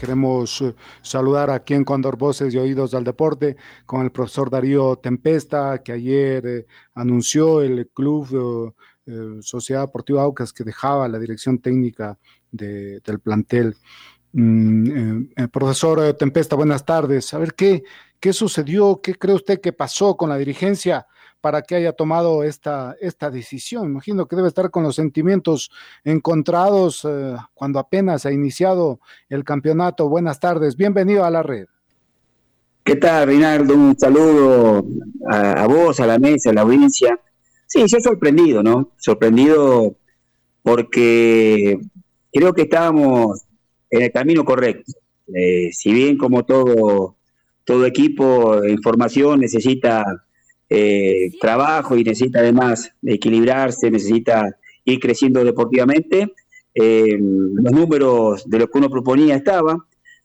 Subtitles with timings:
[0.00, 4.96] Queremos eh, saludar aquí en Condor Voces y Oídos del Deporte con el profesor Darío
[4.96, 8.74] Tempesta, que ayer eh, anunció el club
[9.04, 12.16] eh, Sociedad Deportiva Aucas que dejaba la dirección técnica
[12.50, 13.76] del plantel.
[14.32, 17.34] Mm, profesor Tempesta, buenas tardes.
[17.34, 17.82] A ver, ¿qué,
[18.18, 19.02] ¿qué sucedió?
[19.02, 21.06] ¿Qué cree usted que pasó con la dirigencia?
[21.40, 23.86] Para que haya tomado esta, esta decisión.
[23.86, 25.70] Imagino que debe estar con los sentimientos
[26.04, 30.08] encontrados eh, cuando apenas ha iniciado el campeonato.
[30.08, 31.66] Buenas tardes, bienvenido a la red.
[32.84, 33.74] ¿Qué tal, Reinaldo?
[33.74, 34.84] Un saludo
[35.30, 37.18] a, vos, a la mesa, a la audiencia.
[37.66, 38.92] Sí, yo sorprendido, ¿no?
[38.96, 39.94] Sorprendido
[40.62, 41.78] porque
[42.32, 43.42] creo que estábamos
[43.90, 44.92] en el camino correcto.
[45.32, 47.16] Eh, si bien como todo,
[47.64, 50.04] todo equipo de información necesita
[50.72, 56.32] eh, trabajo y necesita además equilibrarse, necesita ir creciendo deportivamente.
[56.72, 59.78] Eh, los números de lo que uno proponía estaban.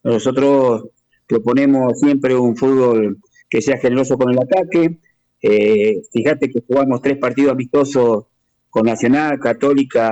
[0.04, 0.86] Nosotros
[1.26, 3.18] proponemos siempre un fútbol
[3.50, 5.00] que sea generoso con el ataque.
[5.42, 8.26] Eh, fíjate que jugamos tres partidos amistosos
[8.70, 10.12] con Nacional, Católica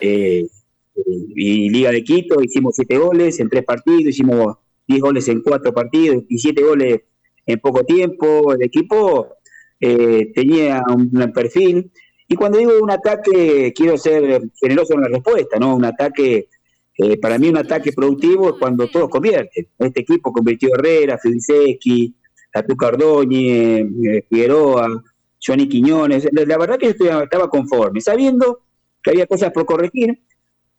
[0.00, 2.40] y Liga de Quito.
[2.40, 7.00] Hicimos siete goles en tres partidos, hicimos diez goles en cuatro partidos y siete goles
[7.46, 8.52] en poco tiempo.
[8.52, 9.38] El equipo
[9.84, 11.90] eh, tenía un, perfil.
[12.28, 15.74] Y cuando digo un ataque, quiero ser generoso en la respuesta, ¿no?
[15.74, 16.48] Un ataque,
[16.96, 19.66] eh, para mí un ataque productivo es cuando todos convierten.
[19.80, 22.14] Este equipo convirtió Herrera, Fidisecki,
[22.54, 25.02] Atuca Ordóñez, eh, Figueroa,
[25.44, 26.28] Johnny Quiñones.
[26.30, 28.60] La verdad que yo estaba conforme, sabiendo
[29.02, 30.22] que había cosas por corregir.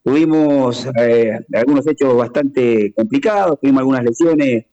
[0.01, 0.87] Tuvimos
[1.53, 4.65] algunos hechos bastante complicados, tuvimos algunas lesiones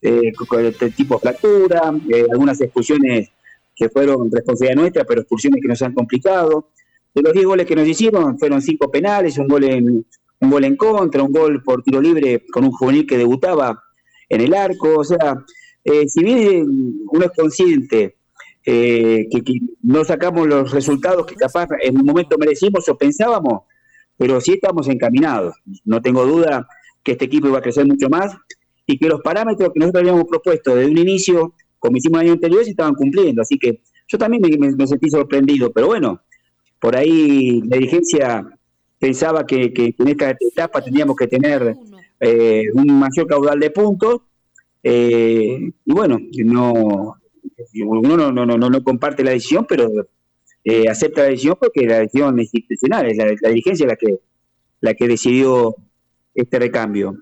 [0.00, 1.92] de tipo fractura,
[2.30, 3.30] algunas expulsiones
[3.78, 6.70] que fueron responsabilidad nuestra, pero expulsiones que nos han complicado.
[7.14, 10.06] De los 10 goles que nos hicieron, fueron 5 penales, un gol en
[10.40, 13.82] un gol en contra, un gol por tiro libre con un juvenil que debutaba
[14.28, 14.98] en el arco.
[14.98, 15.36] O sea,
[15.84, 16.66] eh, si bien
[17.10, 18.16] uno es consciente
[18.64, 19.42] eh, que,
[19.82, 23.62] no sacamos los resultados que capaz en un momento merecimos o pensábamos,
[24.16, 25.56] pero sí estamos encaminados.
[25.84, 26.68] No tengo duda
[27.02, 28.36] que este equipo iba a crecer mucho más
[28.86, 32.34] y que los parámetros que nosotros habíamos propuesto desde un inicio como hicimos el año
[32.34, 33.42] anterior, se estaban cumpliendo.
[33.42, 36.20] Así que yo también me, sentí sorprendido, pero bueno,
[36.80, 38.46] por ahí la dirigencia
[38.98, 41.76] pensaba que, en esta etapa teníamos que tener
[42.20, 44.22] eh, un mayor caudal de puntos.
[44.82, 47.16] Eh, y bueno, no,
[47.84, 49.90] uno no, no, no, no comparte la decisión, pero
[50.64, 54.18] eh, acepta la decisión porque la decisión institucional, es la, la dirigencia la que,
[54.80, 55.74] la que decidió
[56.34, 57.16] este recambio.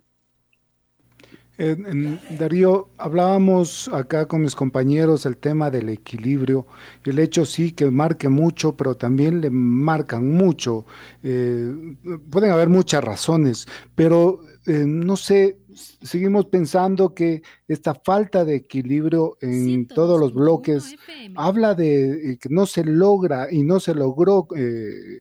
[1.58, 6.66] Darío, hablábamos acá con mis compañeros el tema del equilibrio.
[7.04, 10.84] El hecho sí que marque mucho, pero también le marcan mucho.
[11.22, 11.96] Eh,
[12.30, 19.36] pueden haber muchas razones, pero eh, no sé, seguimos pensando que esta falta de equilibrio
[19.40, 20.96] en todos los bloques
[21.34, 25.20] habla de eh, que no se logra y no se logró eh,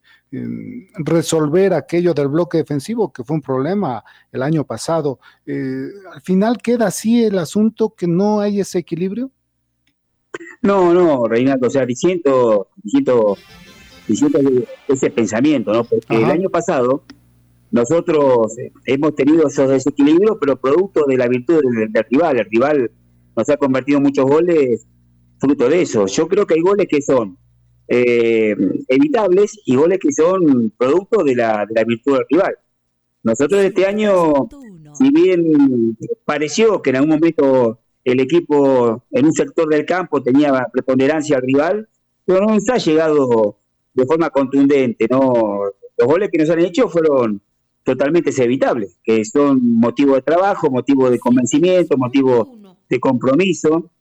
[0.95, 5.19] resolver aquello del bloque defensivo, que fue un problema el año pasado.
[5.45, 9.31] Eh, al final queda así el asunto que no hay ese equilibrio.
[10.61, 13.37] No, no, Reinaldo, o sea, diciendo, diciendo,
[14.07, 14.39] diciendo
[14.87, 15.83] ese pensamiento, ¿no?
[15.83, 17.03] Porque el año pasado
[17.75, 18.55] nosotros
[18.85, 22.39] hemos tenido esos desequilibrios, pero producto de la virtud del, rival.
[22.39, 22.91] El rival
[23.35, 24.87] nos ha convertido en muchos goles
[25.39, 26.05] fruto de eso.
[26.05, 27.37] Yo creo que hay goles que son
[27.89, 28.55] eh,
[28.87, 32.55] evitables y goles que son producto de la, de la virtud del rival.
[33.23, 34.47] Nosotros este año,
[34.93, 40.65] si bien pareció que en algún momento el equipo en un sector del campo tenía
[40.71, 41.89] preponderancia al rival,
[42.23, 43.57] pero no nos ha llegado
[43.93, 45.07] de forma contundente.
[45.09, 45.63] no
[45.97, 47.41] Los goles que nos han hecho fueron
[47.85, 52.57] totalmente evitables, que son motivo de trabajo, motivo de convencimiento, motivo
[52.89, 53.91] de compromiso,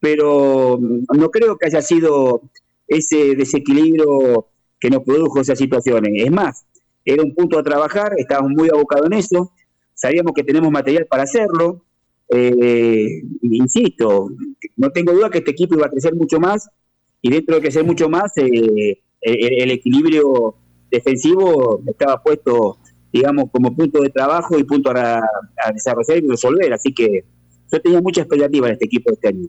[0.00, 2.42] pero no creo que haya sido
[2.88, 4.46] ese desequilibrio
[4.80, 6.12] que nos produjo esas situaciones.
[6.24, 6.66] Es más,
[7.04, 9.52] era un punto a trabajar, estábamos muy abocados en eso,
[9.94, 11.84] sabíamos que tenemos material para hacerlo.
[12.28, 14.28] Eh, insisto,
[14.76, 16.68] no tengo duda que este equipo iba a crecer mucho más
[17.22, 20.54] y dentro de crecer mucho más, eh, el, equilibrio
[20.90, 22.78] defensivo estaba puesto,
[23.12, 26.72] digamos, como punto de trabajo y punto a, a desarrollar y resolver.
[26.72, 27.24] Así que
[27.70, 29.48] yo tenía mucha expectativa en este equipo este año.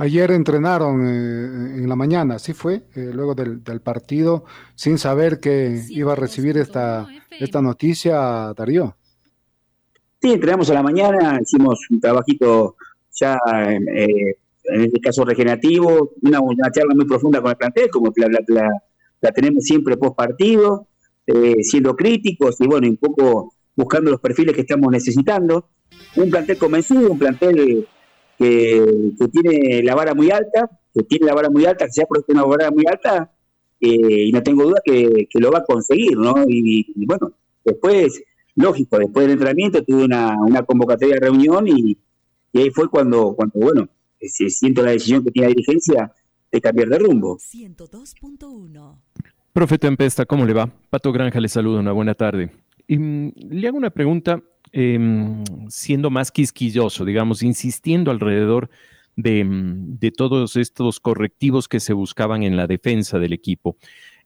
[0.00, 2.84] Ayer entrenaron eh, en la mañana, ¿sí fue?
[2.94, 4.44] Eh, luego del, partido,
[4.74, 7.06] sin saber que iba a recibir esta,
[7.38, 8.96] esta noticia, Darío.
[10.22, 12.76] Sí, entrenamos a la mañana, hicimos un trabajito
[13.12, 13.38] ya,
[13.94, 18.70] eh, en este caso regenerativo, una, una, charla muy profunda con el plantel, como la,
[19.20, 20.88] la, tenemos siempre post partido,
[21.62, 25.68] siendo críticos y bueno, un poco buscando los perfiles que estamos necesitando.
[26.16, 27.86] Un plantel convencido, un plantel
[28.38, 32.06] que, tiene la vara muy alta, que tiene la vara muy alta, que se ha
[32.06, 33.32] puesto una vara muy alta,
[33.80, 36.34] eh, y no tengo duda que, lo va a conseguir, ¿no?
[36.46, 37.32] Y, bueno,
[37.64, 38.22] después,
[38.54, 40.36] lógico, después del entrenamiento tuve una,
[40.66, 41.98] convocatoria de reunión y,
[42.54, 43.88] ahí fue cuando, cuando bueno,
[44.20, 46.12] siento la decisión que tiene la dirigencia
[46.50, 47.38] de cambiar de rumbo.
[47.38, 48.98] 102.1
[49.52, 50.70] Profe Tempesta, ¿cómo le va?
[50.90, 52.50] Pato Granja le saluda, una buena tarde.
[52.88, 54.42] Mm, le hago una pregunta
[54.72, 58.70] Em, siendo más quisquilloso, digamos, insistiendo alrededor
[59.16, 63.76] mm, de, todos estos correctivos que se buscaban en la defensa del equipo.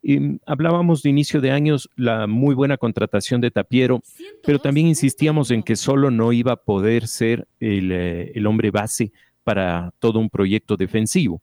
[0.02, 4.02] Em, hablábamos de inicio de años la muy buena contratación de Tapiero,
[4.44, 8.70] pero también insistíamos en que solo no iba a poder ser el, eh, el hombre
[8.70, 9.12] base
[9.44, 11.40] para todo un proyecto defensivo.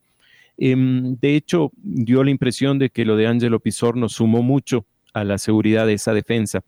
[0.58, 5.24] Em, de hecho, dio la impresión de que lo de Angelo Pizorno sumó mucho a
[5.24, 6.64] la seguridad de esa defensa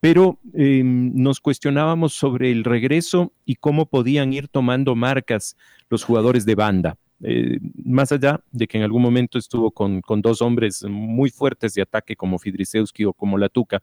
[0.00, 5.56] pero em, nos cuestionábamos sobre el regreso y cómo podían ir tomando marcas
[5.88, 6.96] los jugadores de banda.
[7.22, 11.82] Eh, más allá de que en algún momento estuvo con, dos hombres muy fuertes de
[11.82, 13.82] ataque como Fidrisewski o como Latuca,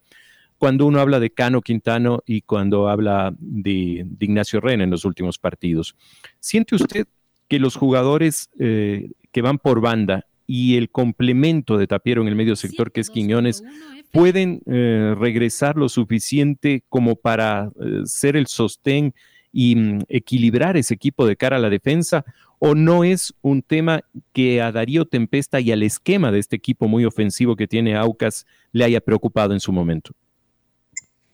[0.59, 5.39] cuando uno habla de Cano Quintano y cuando habla de, Ignacio Ren en los últimos
[5.39, 5.95] partidos.
[6.39, 7.07] ¿Siente usted
[7.53, 12.35] que los jugadores eh, que van por banda y el complemento de Tapiero en el
[12.35, 13.63] medio sector, que es Quiñones,
[14.09, 19.13] pueden eh, regresar lo suficiente como para eh, ser el sostén
[19.51, 22.25] y mm, equilibrar ese equipo de cara a la defensa?
[22.57, 24.01] ¿O no es un tema
[24.31, 28.47] que a Darío Tempesta y al esquema de este equipo muy ofensivo que tiene Aucas
[28.71, 30.09] le haya preocupado en su momento?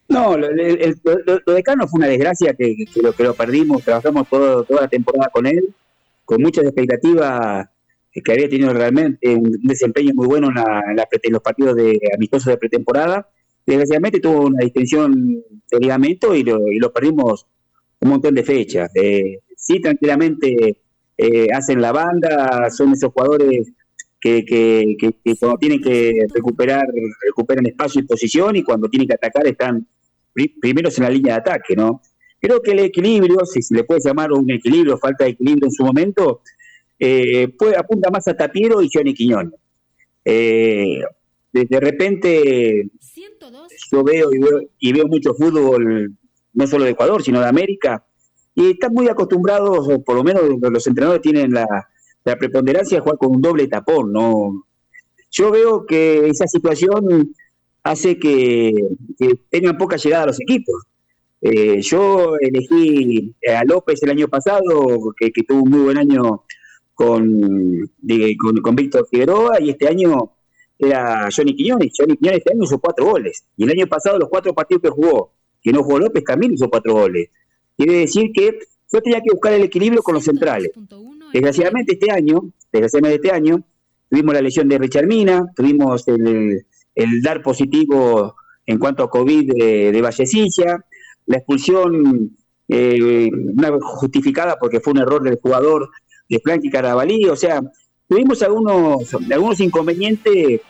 [0.10, 4.90] No, lo, de Cano fue una desgracia que, lo, que lo perdimos, trabajamos toda la
[4.90, 5.74] temporada con él,
[6.30, 7.68] con muchas expectativas
[8.14, 13.28] que había tenido realmente un desempeño muy bueno en, los partidos de amistosos de pretemporada.
[13.66, 17.48] Desgraciadamente tuvo una distensión de ligamento y lo, perdimos
[18.02, 18.92] un montón de fechas.
[18.94, 20.78] Eh, sí, tranquilamente
[21.18, 23.74] eh, hacen la banda, son esos jugadores
[24.22, 26.86] que, que, cuando tienen que recuperar,
[27.26, 29.88] recuperan espacio y posición y cuando tienen que atacar están
[30.62, 32.04] primeros en la línea de ataque, ¿no?
[32.40, 35.72] Creo que el equilibrio, si se le puede llamar un equilibrio, falta de equilibrio en
[35.72, 36.42] su momento,
[36.98, 39.54] eh, apunta más a Tapiero y Johnny Quiñón.
[40.24, 41.02] Eh,
[41.52, 42.90] de, repente
[43.92, 44.30] yo veo
[44.80, 46.14] y, veo mucho fútbol,
[46.54, 48.06] no solo de Ecuador, sino de América,
[48.54, 51.66] y están muy acostumbrados, por lo menos los entrenadores tienen la,
[52.38, 54.14] preponderancia de jugar con un doble tapón.
[54.14, 54.66] ¿no?
[55.32, 57.34] Yo veo que esa situación
[57.82, 58.72] hace que,
[59.50, 60.84] tengan poca llegada a los equipos.
[61.42, 66.44] Eh, yo elegí a López el año pasado, que, que tuvo un muy buen año
[67.00, 67.90] con,
[68.62, 70.34] con, Víctor Figueroa y este año
[70.78, 71.94] era Johnny Quiñones.
[71.98, 73.46] Johnny Quiñones este año hizo cuatro goles.
[73.56, 75.32] Y el año pasado los cuatro partidos que jugó,
[75.62, 77.30] que no jugó López, también hizo cuatro goles.
[77.78, 78.60] Quiere decir que
[78.92, 80.72] yo tenía que buscar el equilibrio con los centrales.
[81.32, 83.64] Desgraciadamente este año, desgraciadamente este año,
[84.10, 86.66] tuvimos la lesión de Richard Mina, tuvimos el,
[87.22, 90.86] dar positivo en cuanto a COVID de, de Vallecilla,
[91.30, 92.36] la expulsión
[92.68, 93.30] eh,
[93.82, 95.90] justificada porque fue un error del jugador
[96.28, 97.62] de Frankie Carabalí, o sea,
[98.08, 100.62] tuvimos algunos, algunos inconvenientes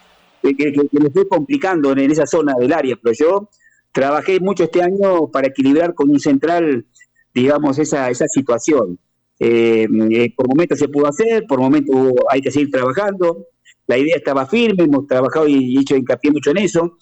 [0.41, 3.49] que, que, que fue complicando en, esa zona del área, pero yo
[3.93, 6.85] trabajé mucho este año para equilibrar con un central,
[7.33, 8.99] digamos, esa, esa situación.
[9.39, 11.95] Eh, eh, por momentos se pudo hacer, por momentos
[12.29, 13.45] hay que seguir trabajando.
[13.87, 16.97] La idea estaba firme, hemos trabajado y hecho hincapié mucho en eso.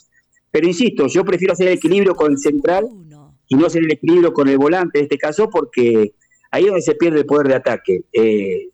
[0.51, 2.87] Pero insisto, yo prefiero hacer equilibrio con el central
[3.47, 6.13] y no hacer el equilibrio con el volante en este caso, porque
[6.51, 8.01] ahí es donde se pierde el poder de ataque.
[8.11, 8.69] Eh,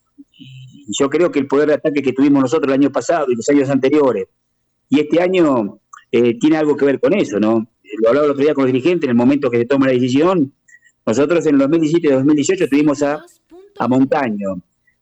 [1.00, 3.48] yo creo que el poder de ataque que tuvimos nosotros el año pasado y los
[3.50, 4.28] años anteriores,
[4.90, 5.80] y este año
[6.12, 7.68] eh, tiene algo que ver con eso, ¿no?
[8.02, 9.94] Lo hablaba el otro día con los dirigentes en el momento que se toma la
[9.94, 10.54] decisión.
[11.06, 13.24] Nosotros en el 2017 y 2018 tuvimos a,
[13.80, 14.56] a Montaño,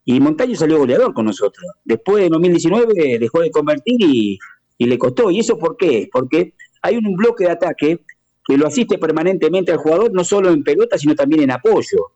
[0.04, 1.66] y Montaño salió goleador con nosotros.
[1.84, 4.40] Después de 2019 dejó de convertir y,
[4.78, 5.30] y le costó.
[5.30, 6.10] ¿Y eso por qué?
[6.12, 8.00] Porque hay un bloque de ataque
[8.46, 12.14] que lo asiste permanentemente al jugador, no solo en pelota, sino también en apoyo.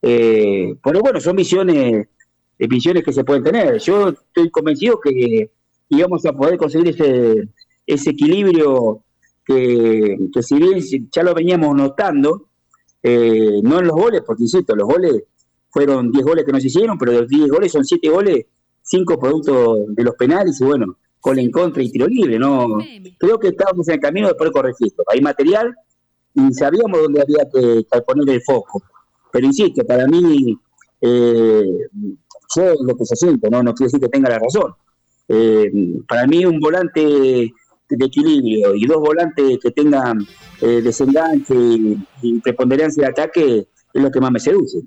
[0.00, 2.06] Eh, pero bueno, son visiones,
[2.58, 3.78] eh, visiones que se pueden tener.
[3.78, 5.50] Yo estoy convencido que
[5.88, 7.48] íbamos a poder conseguir ese,
[7.86, 9.04] ese equilibrio
[9.44, 12.48] que, si bien ya lo veníamos notando,
[13.02, 15.24] eh, no en los goles, porque insisto, los goles
[15.70, 18.46] fueron 10 goles que nos hicieron, pero de los 10 goles son 7 goles,
[18.82, 22.38] 5 productos de los penales y bueno, con en contra y tiro libre.
[22.38, 22.78] no
[23.16, 25.04] Creo que estábamos en el camino de poder corregirlo.
[25.08, 25.74] Hay material
[26.34, 28.82] y sabíamos dónde había que, poner el foco.
[29.30, 30.58] Pero insisto, para mí,
[31.00, 31.64] eh,
[32.56, 33.62] yo lo que se siente, ¿no?
[33.62, 34.74] no quiere decir que tenga la razón.
[35.28, 35.70] Eh,
[36.08, 40.18] para mí un volante de equilibrio y dos volantes que tengan
[40.60, 44.80] eh, desenganche y, preponderancia de ataque es lo que más me seduce.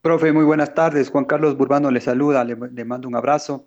[0.00, 1.10] Profe, muy buenas tardes.
[1.10, 3.66] Juan Carlos Burbano le saluda, le, mando un abrazo.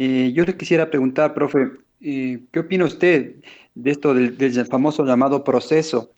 [0.00, 3.34] Eh, yo le quisiera preguntar, profe, eh, ¿qué opina usted
[3.74, 6.12] de esto del, famoso llamado proceso?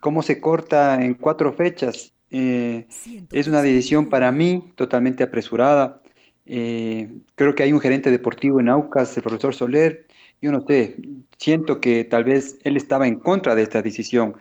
[0.00, 2.12] ¿Cómo se corta en cuatro fechas?
[2.34, 6.00] es una decisión para mí totalmente apresurada.
[6.44, 10.06] creo que hay un gerente deportivo en Aucas, el profesor Soler,
[10.40, 10.96] yo no sé,
[11.38, 14.34] siento que tal vez él estaba en contra de esta decisión,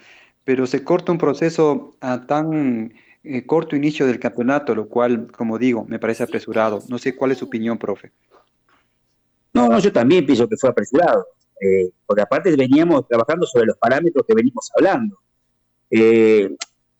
[0.44, 2.94] pero se corta un proceso a tan
[3.24, 6.82] eh, corto inicio del campeonato, lo cual, como digo, me parece apresurado.
[6.90, 8.12] No sé cuál es su opinión, profe.
[9.53, 11.25] No, no, yo también pienso que fue apresurado,
[11.60, 15.17] eh, porque aparte veníamos trabajando sobre los parámetros que venimos hablando.
[15.89, 16.55] Eh,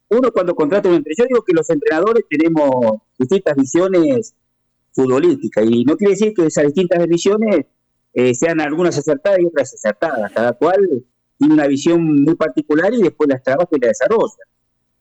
[0.10, 4.36] uno cuando contrata un entrenador, yo digo que los entrenadores tenemos distintas visiones
[4.92, 7.66] futbolísticas y no quiere decir que esas distintas visiones
[8.14, 10.32] eh, sean algunas acertadas y otras acertadas.
[10.34, 11.06] Cada cual
[11.38, 14.44] tiene una visión muy particular y después las trabaja y la desarrolla.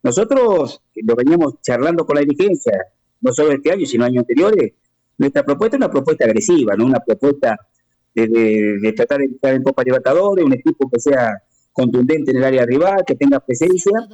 [0.02, 2.72] Nosotros lo veníamos charlando con la dirigencia,
[3.20, 4.72] no solo este año, sino años anteriores.
[5.20, 7.54] Nuestra propuesta es una propuesta agresiva, no una propuesta
[8.14, 11.42] de, tratar de estar en Copa Libertadores, un equipo que sea
[11.74, 14.08] contundente en el área rival, que tenga presencia.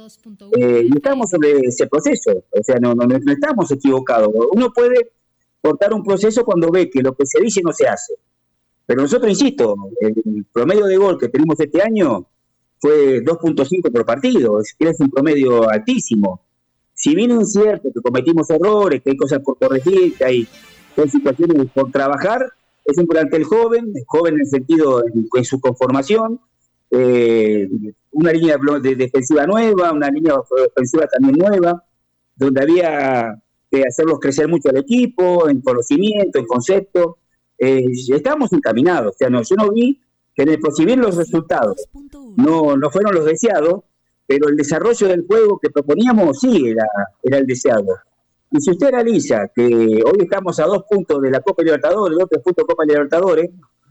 [0.57, 2.93] Eh, estamos sobre ese proceso, o sea, no
[3.25, 4.33] estamos equivocados.
[4.51, 5.13] Uno puede
[5.61, 8.15] cortar un proceso cuando ve que lo que se dice no se hace.
[8.85, 12.27] Pero nosotros, insisto, el promedio de gol que tenemos este año
[12.79, 16.41] fue 2.5 por partido, es, es un promedio altísimo.
[16.93, 20.47] Si bien es cierto que cometimos errores, que hay cosas por corregir, que hay,
[21.05, 22.51] situaciones por trabajar,
[22.85, 26.39] es un plantel joven, joven en el sentido de, su conformación,
[26.89, 27.67] eh,
[28.11, 31.83] una línea de defensiva nueva, una línea ofensiva también nueva,
[32.35, 37.17] donde había que hacerlos crecer mucho al equipo, en conocimiento, en concepto
[37.57, 39.15] eh, estamos encaminados.
[39.15, 39.99] O sea, no, yo no vi
[40.35, 41.87] que, si bien los resultados
[42.35, 43.83] no, no fueron los deseados,
[44.27, 46.85] pero el desarrollo del juego que proponíamos sí era,
[47.23, 47.97] era el deseado.
[48.51, 52.29] Y si usted analiza que hoy estamos a dos puntos de la Copa Libertadores, dos
[52.43, 53.49] puntos de Copa Libertadores,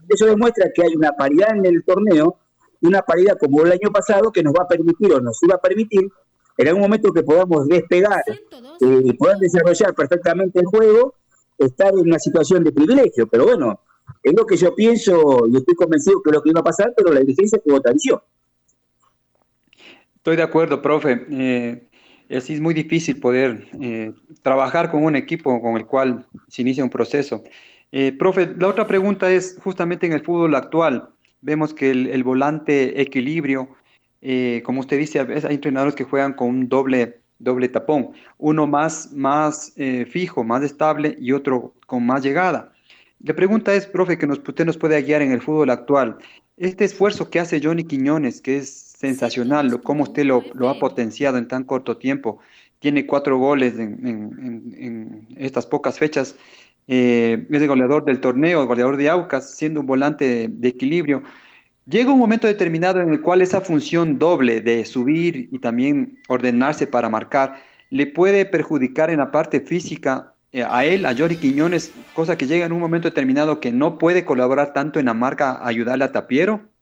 [0.09, 2.37] eso demuestra que hay una paridad en el torneo,
[2.81, 5.61] una paridad como el año pasado que nos va a permitir o nos iba a
[5.61, 6.09] permitir
[6.57, 11.13] en algún momento que podamos despegar eh, y poder desarrollar perfectamente el juego
[11.57, 13.79] estar en una situación de privilegio, pero bueno,
[14.23, 16.93] es lo que yo pienso y estoy convencido que es lo que iba a pasar,
[16.95, 18.19] pero la dirigencia tuvo tradición.
[20.15, 21.25] Estoy de acuerdo, profe.
[21.31, 21.89] Eh,
[22.29, 26.83] así es muy difícil poder eh, trabajar con un equipo con el cual se inicia
[26.83, 27.43] un proceso.
[27.91, 31.09] Eh, profe, la otra pregunta es justamente en el fútbol actual.
[31.41, 33.69] Vemos que el, volante equilibrio,
[34.63, 39.73] como usted dice, hay entrenadores que juegan con un doble doble tapón, uno más, más
[39.75, 42.73] eh, fijo, más estable y otro con más llegada.
[43.19, 46.17] La pregunta es, profe, que nos, usted nos puede guiar en el fútbol actual.
[46.57, 51.37] Este esfuerzo que hace Johnny Quiñones, que es sensacional, cómo usted lo, lo, ha potenciado
[51.37, 52.39] en tan corto tiempo,
[52.79, 56.35] tiene cuatro goles en, estas pocas fechas,
[56.87, 61.21] eh, es el goleador del torneo, el goleador de Aucas, siendo un volante de equilibrio.
[61.85, 66.87] Llega un momento determinado en el cual esa función doble de subir y también ordenarse
[66.87, 67.61] para marcar
[67.91, 72.47] le puede perjudicar en la parte física eh, a él, a Jory Quiñones, cosa que
[72.47, 76.11] llega en un momento determinado que no puede colaborar tanto en la marca, ayudarle a
[76.11, 76.76] Tapiero?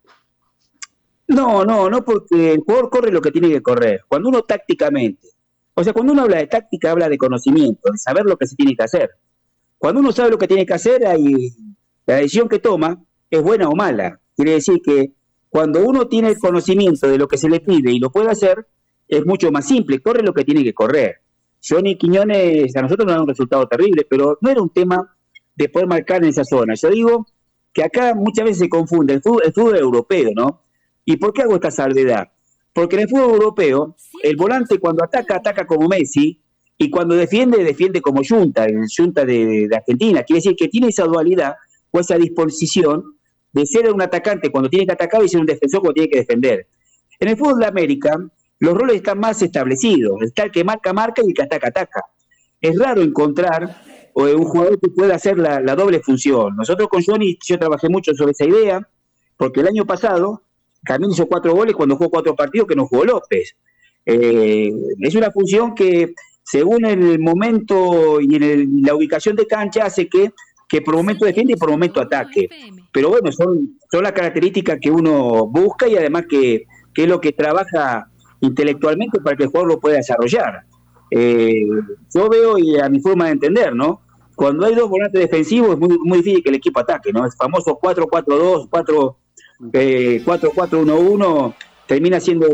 [1.27, 4.01] No, no, no, porque el jugador corre lo que tiene que correr.
[4.08, 5.27] Cuando uno tácticamente,
[5.74, 8.55] o sea, cuando uno habla de táctica, habla de conocimiento, de saber lo que se
[8.55, 9.10] tiene que hacer.
[9.77, 11.50] Cuando uno sabe lo que tiene que hacer, ahí
[12.05, 14.20] la decisión que toma es buena o mala.
[14.36, 15.13] Quiere decir que
[15.50, 18.67] cuando uno tiene el conocimiento de lo que se le pide y lo puede hacer,
[19.08, 21.22] es mucho más simple, corre lo que tiene que correr.
[21.67, 25.15] Johnny Quiñones a nosotros nos da un resultado terrible, pero no era un tema
[25.55, 26.75] de poder marcar en esa zona.
[26.75, 27.27] Yo digo
[27.74, 30.62] que acá muchas veces se confunde el fútbol, europeo, ¿no?
[31.06, 32.30] ¿Y por qué hago esta salvedad?
[32.74, 36.42] Porque en el fútbol europeo, el volante cuando ataca, ataca como Messi,
[36.78, 40.24] y cuando defiende, defiende como Junta, el Junta de, de Argentina.
[40.24, 41.54] Quiere decir que tiene esa dualidad
[41.92, 43.16] o esa disposición
[43.54, 46.18] de ser un atacante cuando tiene que atacar y ser un defensor cuando tiene que
[46.18, 46.68] defender.
[47.20, 48.20] En el fútbol de América,
[48.60, 50.22] los roles están más establecidos.
[50.22, 52.04] Está el que marca, marca y el que ataca, ataca.
[52.60, 53.82] Es raro encontrar
[54.16, 56.56] un jugador que pueda hacer la, doble función.
[56.56, 58.88] Nosotros con Johnny, yo trabajé mucho sobre esa idea,
[59.38, 60.44] porque el año pasado
[60.86, 63.56] Camilo hizo cuatro goles cuando jugó cuatro partidos que no jugó López.
[64.06, 66.13] Eh, es una función que,
[66.44, 70.32] según el momento y en la ubicación de cancha, hace que,
[70.70, 72.48] que por momento defiende y por momento ataque.
[72.94, 77.20] Pero bueno, son, son las características que uno busca y además que, que es lo
[77.20, 78.08] que trabaja
[78.42, 80.63] intelectualmente para que el jugador lo pueda desarrollar.
[81.12, 81.65] Eh,
[82.13, 84.01] yo veo y a mi forma de entender, ¿no?
[84.36, 87.25] Cuando hay dos volantes defensivos es muy, muy difícil que el equipo ataque, ¿no?
[87.25, 89.15] El famoso 4-4-2, 4-4-1-1
[89.74, 90.24] eh,
[91.88, 92.48] termina siendo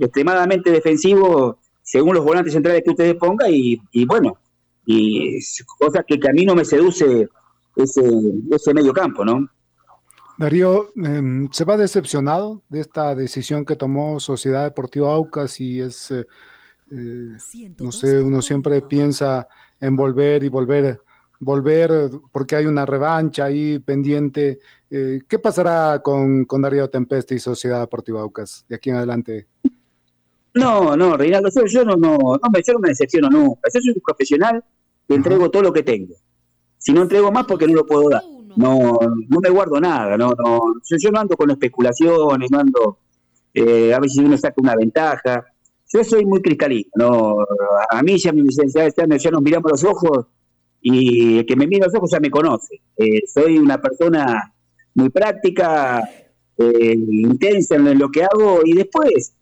[0.00, 4.38] extremadamente defensivo según los volantes centrales que ustedes pongan y, bueno,
[4.86, 5.38] y
[5.78, 7.28] cosas que, a mí no me seduce
[7.76, 8.02] ese,
[8.50, 9.48] ese medio campo, ¿no?
[10.40, 16.10] Darío, em, ¿se va decepcionado de esta decisión que tomó Sociedad Deportiva Aucas y es,
[16.12, 16.26] eh,
[16.90, 17.36] eh,
[17.78, 19.46] no sé, uno siempre piensa
[19.80, 21.02] en volver y volver,
[21.40, 24.60] volver porque hay una revancha ahí pendiente.
[24.88, 29.48] Eh, ¿Qué pasará con, con, Darío Tempeste y Sociedad Deportiva Aucas de aquí en adelante?
[30.54, 33.68] No, no, Reinaldo, yo, no, no, no, me, yo no me decepciono nunca.
[33.72, 34.64] Yo soy un profesional
[35.08, 36.14] que entrego todo lo que tengo.
[36.78, 38.22] Si no entrego más, porque no lo puedo dar
[38.56, 42.98] no, no me guardo nada, no, no, yo, no ando con especulaciones, no ando
[43.54, 45.44] eh, a ver si uno saca una ventaja.
[45.92, 47.36] Yo soy muy cristalino, no,
[47.90, 50.26] a mí ya, ya, ya nos miramos los ojos
[50.80, 52.80] y el que me mira los ojos ya me conoce.
[52.96, 54.54] Eh, soy una persona
[54.94, 56.02] muy práctica,
[56.58, 59.34] eh, intensa en lo que hago y después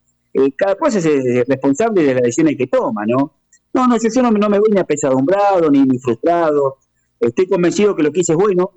[0.57, 3.38] cada cosa es responsable de las decisiones que toma, ¿no?
[3.73, 6.78] No, no, yo, no, no me voy ni apesadumbrado ni, ni frustrado.
[7.18, 8.73] Estoy convencido que lo que hice es bueno,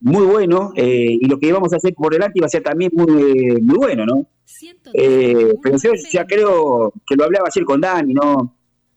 [0.00, 2.90] muy bueno eh, y lo que íbamos a hacer por delante iba a ser también
[2.94, 4.26] muy, muy bueno, ¿no?
[4.92, 8.55] Eh, pero yo ya creo que lo hablaba ayer con Dani, ¿no?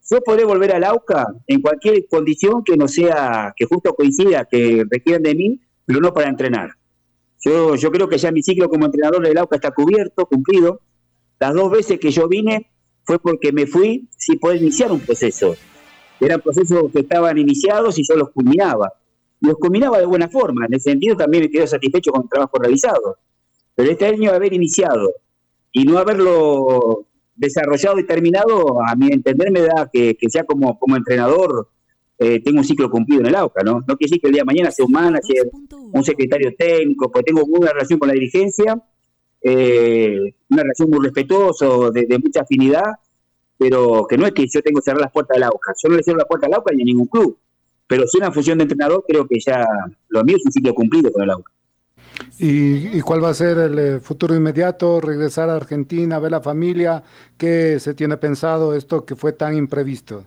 [0.09, 4.83] Yo podré volver al AUCA en cualquier condición que no sea, que justo coincida, que
[4.89, 6.71] requieran de mí, pero no para entrenar.
[7.41, 10.81] Yo, yo creo que ya mi ciclo como entrenador del AUCA está cubierto, cumplido.
[11.39, 12.71] Las dos veces que yo vine
[13.03, 15.55] fue porque me fui sin poder iniciar un proceso.
[16.19, 18.93] Eran procesos que estaban iniciados y yo los culminaba
[19.41, 20.65] los combinaba de buena forma.
[20.65, 23.17] En ese sentido también me quedo satisfecho con el trabajo realizado.
[23.75, 25.13] Pero este año haber iniciado
[25.71, 27.05] y no haberlo
[27.39, 31.69] desarrollado y terminado, a mi entender me da que, que ya como, como entrenador
[32.17, 33.79] eh, tengo un ciclo cumplido en el AUCA, ¿no?
[33.87, 35.49] No quiere decir que el día de mañana sea un manager,
[35.91, 38.81] un secretario técnico, pues tengo una relación con la dirigencia,
[39.41, 42.95] eh, una relación muy respetuosa, de, de, mucha afinidad,
[43.57, 45.73] pero que no es que yo tengo que cerrar las puertas del AUCA.
[45.81, 47.37] Yo no le cierro la puerta al AUCA ni a ningún club
[47.89, 49.65] pero si una función de entrenador, creo que ya
[50.09, 51.51] lo mío es un sitio cumplido con el AUCA.
[52.37, 55.01] ¿Y, cuál va a ser el eh, futuro inmediato?
[55.01, 57.03] ¿Regresar a Argentina, ver la familia?
[57.37, 60.23] ¿Qué se tiene pensado esto que fue tan imprevisto?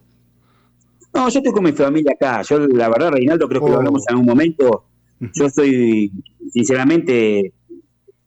[1.14, 2.42] No, yo estoy con mi familia acá.
[2.42, 4.85] Yo, la verdad, Reinaldo, creo que lo hablamos en un momento.
[5.35, 6.11] Yo soy,
[6.52, 7.52] sinceramente,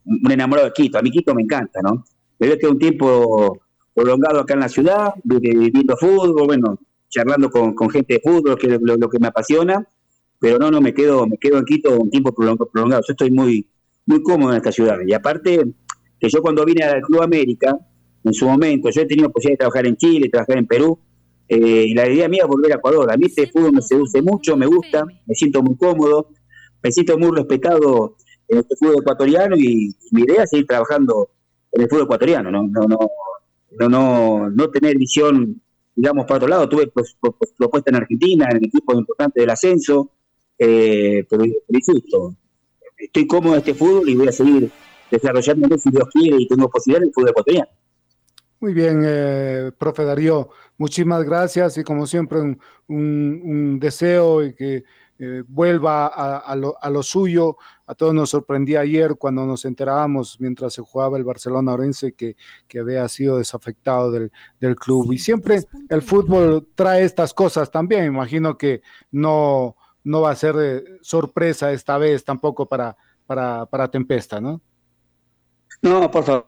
[0.05, 0.97] un enamorado de Quito.
[0.97, 2.05] A mí Quito me encanta, ¿no?
[2.37, 3.59] Pero que un tiempo
[3.93, 6.77] prolongado acá en la ciudad, viviendo fútbol, bueno,
[7.09, 9.87] charlando con, gente de fútbol, que es lo, que me apasiona,
[10.45, 13.01] pero no, no, me quedo, me quedo en Quito un tiempo prolongado.
[13.01, 13.67] Yo estoy muy,
[14.05, 14.99] muy cómodo en esta ciudad.
[15.03, 15.65] Y aparte,
[16.19, 17.75] que yo cuando vine al Club América,
[18.23, 20.99] en su momento, yo he tenido posibilidad de trabajar en Chile, trabajar en Perú,
[21.47, 23.11] eh, y la idea mía es volver a Ecuador.
[23.11, 26.29] A mí este fútbol me seduce mucho, me gusta, me siento muy cómodo,
[26.83, 28.15] me siento muy respetado
[28.47, 31.27] en este fútbol ecuatoriano y, mi idea es seguir trabajando
[31.71, 32.99] en el fútbol ecuatoriano, no, no, no,
[33.79, 35.59] no, no, no tener visión
[35.95, 36.69] digamos, para otro lado.
[36.69, 36.91] Tuve
[37.57, 40.11] propuesta en Argentina, en el equipo importante del ascenso,
[40.57, 42.35] eh, pero, insisto,
[42.97, 44.71] estoy cómodo en este fútbol y voy a seguir
[45.11, 47.69] desarrollándome si Dios quiere y tengo posibilidad en el fútbol ecuatoriano.
[48.59, 54.83] Muy bien, eh, profe Darío, muchísimas gracias y como siempre un, un deseo y que
[55.17, 57.57] eh, vuelva a, lo, suyo.
[57.87, 62.35] A todos nos sorprendía ayer cuando nos enterábamos mientras se jugaba el Barcelona Orense que,
[62.67, 64.31] que había sido desafectado del,
[64.75, 65.13] club.
[65.13, 68.05] Y siempre el fútbol trae estas cosas también.
[68.05, 73.91] Imagino que no, no va a ser eh, sorpresa esta vez tampoco para, para, para
[73.91, 74.61] Tempesta, ¿no?
[75.81, 76.47] No, por favor.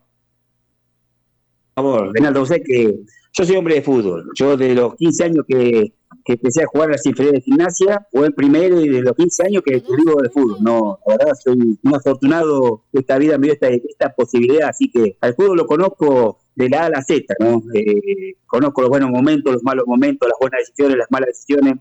[1.74, 3.00] Por favor, Renaldo, sé que
[3.34, 4.32] yo soy hombre de fútbol.
[4.34, 5.94] Yo de los 15 años que
[6.28, 9.16] que empecé a jugar a las inferiores de gimnasia, o en primero y de los
[9.16, 10.58] 15 años que vivo de fútbol.
[10.62, 14.92] No, la verdad soy un afortunado que esta vida me dio esta, esta posibilidad, así
[14.92, 17.64] que al fútbol lo conozco de la A a la Z, ¿no?
[17.74, 21.76] Eh, conozco los buenos momentos, los malos momentos, las buenas decisiones, las malas decisiones.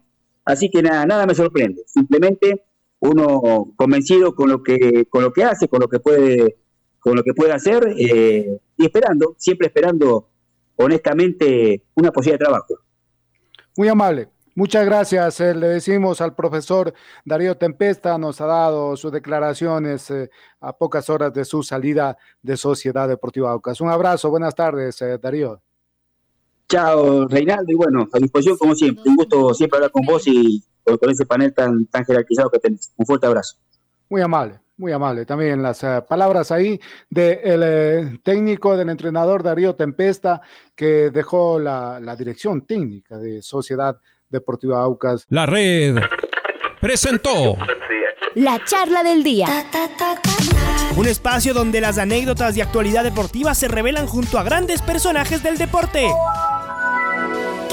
[0.46, 1.82] Así que nada, nada me sorprende.
[1.86, 2.64] Simplemente
[3.00, 6.56] uno convencido con lo que, con lo que hace, con lo que puede,
[6.98, 10.30] con lo que puede hacer, eh, y esperando, siempre esperando
[10.76, 12.74] honestamente una posibilidad de trabajo.
[13.76, 14.28] Muy amable.
[14.54, 15.38] Muchas gracias.
[15.40, 16.94] Eh, le decimos al profesor
[17.26, 20.30] Darío Tempesta, nos ha dado sus declaraciones eh,
[20.60, 23.82] a pocas horas de su salida de Sociedad Deportiva Aucas.
[23.82, 25.60] Un abrazo, buenas tardes, eh, Darío.
[26.68, 29.04] Chao, Reinaldo, y bueno, a disposición como siempre.
[29.06, 32.92] Un gusto siempre hablar con vos y con, ese panel tan, tan jerarquizado que tenés.
[32.96, 33.56] Un fuerte abrazo.
[34.08, 34.60] Muy amable.
[34.78, 35.24] Muy amable.
[35.24, 40.42] También las palabras ahí del técnico, del entrenador Darío Tempesta,
[40.74, 43.96] que dejó la, la dirección técnica de Sociedad
[44.28, 45.24] Deportiva Aucas.
[45.30, 45.96] La red
[46.78, 47.56] presentó
[48.34, 49.46] la charla del día.
[50.94, 55.56] Un espacio donde las anécdotas de actualidad deportiva se revelan junto a grandes personajes del
[55.56, 56.06] deporte.